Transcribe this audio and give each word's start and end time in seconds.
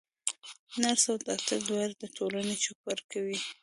نرس 0.81 1.03
او 1.11 1.15
ډاکټر 1.27 1.59
دواړه 1.69 1.95
د 2.01 2.03
ټولني 2.17 2.55
چوپړ 2.63 2.97
کوي. 3.11 3.37